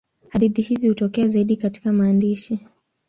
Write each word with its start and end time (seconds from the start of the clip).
Hadithi 0.29 0.61
hizi 0.61 0.89
hutokea 0.89 1.27
zaidi 1.27 1.55
katika 1.57 1.91
maandishi. 1.91 2.67